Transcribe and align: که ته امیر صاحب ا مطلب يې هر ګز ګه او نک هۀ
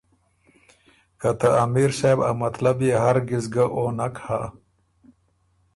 که 1.19 1.29
ته 1.39 1.47
امیر 1.63 1.91
صاحب 1.99 2.19
ا 2.29 2.31
مطلب 2.43 2.77
يې 2.87 2.93
هر 3.03 3.17
ګز 3.29 3.45
ګه 3.53 3.65
او 3.75 3.83
نک 3.97 4.15
هۀ 4.25 4.41